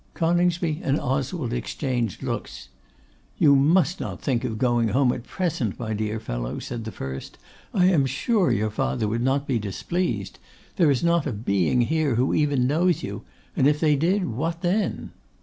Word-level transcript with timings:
Coningsby 0.15 0.81
and 0.83 0.99
Oswald 0.99 1.53
exchanged 1.53 2.23
looks. 2.23 2.69
'You 3.37 3.55
must 3.55 3.99
not 3.99 4.19
think 4.19 4.43
of 4.43 4.57
going 4.57 4.87
home 4.87 5.11
at 5.13 5.25
present, 5.27 5.77
my 5.79 5.93
dear 5.93 6.19
fellow,' 6.19 6.57
said 6.57 6.85
the 6.85 6.91
first. 6.91 7.37
'I 7.71 7.85
am 7.85 8.05
sure 8.07 8.51
your 8.51 8.71
father 8.71 9.07
would 9.07 9.21
not 9.21 9.45
be 9.45 9.59
displeased. 9.59 10.39
There 10.77 10.89
is 10.89 11.03
not 11.03 11.27
a 11.27 11.31
being 11.31 11.81
here 11.81 12.15
who 12.15 12.33
even 12.33 12.65
knows 12.65 13.03
you, 13.03 13.25
and 13.55 13.67
if 13.67 13.79
they 13.79 13.95
did, 13.95 14.25
what 14.27 14.63
then? 14.63 15.11